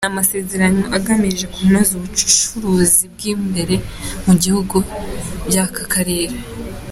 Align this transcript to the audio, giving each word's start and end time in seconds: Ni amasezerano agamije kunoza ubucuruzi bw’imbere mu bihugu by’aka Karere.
Ni 0.03 0.07
amasezerano 0.13 0.81
agamije 0.97 1.45
kunoza 1.53 1.91
ubucuruzi 1.95 3.03
bw’imbere 3.13 3.75
mu 4.25 4.33
bihugu 4.43 4.77
by’aka 5.47 5.83
Karere. 5.93 6.35